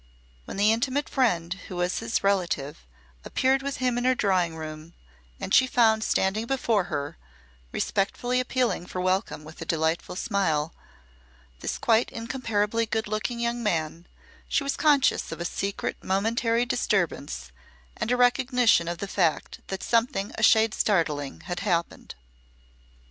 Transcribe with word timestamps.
When 0.45 0.57
the 0.57 0.71
intimate 0.71 1.07
friend 1.07 1.53
who 1.67 1.75
was 1.75 1.99
his 1.99 2.23
relative 2.23 2.87
appeared 3.23 3.61
with 3.61 3.77
him 3.77 3.99
in 3.99 4.03
her 4.05 4.15
drawing 4.15 4.55
room 4.57 4.95
and 5.39 5.53
she 5.53 5.67
found 5.67 6.03
standing 6.03 6.47
before 6.47 6.85
her, 6.85 7.17
respectfully 7.71 8.39
appealing 8.39 8.87
for 8.87 8.99
welcome 8.99 9.43
with 9.43 9.61
a 9.61 9.63
delightful 9.65 10.15
smile, 10.15 10.73
this 11.59 11.77
quite 11.77 12.09
incomparably 12.09 12.87
good 12.87 13.07
looking 13.07 13.39
young 13.39 13.61
man, 13.61 14.07
she 14.49 14.63
was 14.63 14.75
conscious 14.75 15.31
of 15.31 15.39
a 15.39 15.45
secret 15.45 16.03
momentary 16.03 16.65
disturbance 16.65 17.51
and 17.95 18.11
a 18.11 18.17
recognition 18.17 18.87
of 18.87 18.97
the 18.97 19.07
fact 19.07 19.59
that 19.67 19.83
something 19.83 20.31
a 20.33 20.41
shade 20.41 20.73
startling 20.73 21.41
had 21.41 21.59
happened. 21.59 22.15